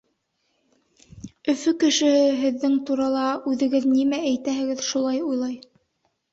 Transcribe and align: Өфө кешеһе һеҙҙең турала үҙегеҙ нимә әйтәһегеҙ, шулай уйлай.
Өфө 1.53 1.73
кешеһе 1.83 2.25
һеҙҙең 2.41 2.79
турала 2.89 3.29
үҙегеҙ 3.53 3.89
нимә 3.95 4.23
әйтәһегеҙ, 4.33 4.85
шулай 4.91 5.25
уйлай. 5.31 5.59